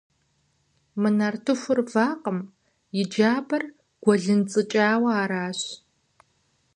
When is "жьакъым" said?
1.91-2.39